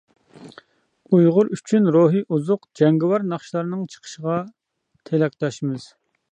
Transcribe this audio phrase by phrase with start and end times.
[1.17, 4.41] ئۇيغۇر ئۈچۈن روھىي ئوزۇق جەڭگىۋار ناخشىلارنىڭ چىقىشىغا
[5.11, 5.91] تىلەكداشمىز!